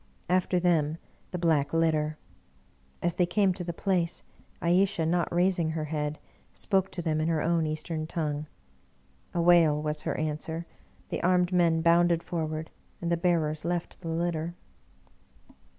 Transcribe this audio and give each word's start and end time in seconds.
After 0.29 0.59
them, 0.59 0.97
the 1.29 1.37
Black 1.37 1.73
Litter. 1.73 2.17
As 3.03 3.17
they 3.17 3.27
came 3.27 3.53
to 3.53 3.63
the 3.63 3.71
place, 3.71 4.23
Ayesha, 4.59 5.05
not 5.05 5.31
raising 5.31 5.69
her 5.73 5.83
head, 5.85 6.17
spoke 6.55 6.89
to 6.93 7.03
them 7.03 7.21
in 7.21 7.27
her 7.27 7.43
own 7.43 7.67
Eastern 7.67 8.07
tongue. 8.07 8.47
A 9.35 9.41
wail 9.43 9.79
was 9.79 10.01
her 10.01 10.17
answer. 10.17 10.65
The 11.09 11.21
armed 11.21 11.53
men 11.53 11.81
bounded 11.83 12.23
forward, 12.23 12.71
and 12.99 13.11
the 13.11 13.15
bearers 13.15 13.63
left 13.63 14.01
the 14.01 14.09
litter. 14.09 14.55